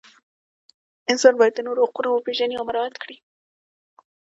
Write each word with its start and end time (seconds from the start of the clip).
انسان 1.11 1.33
باید 1.37 1.53
د 1.55 1.59
نورو 1.67 1.85
حقونه 1.87 2.09
وپیژني 2.11 2.55
او 2.57 2.67
مراعات 2.69 2.95
کړي. 3.03 3.17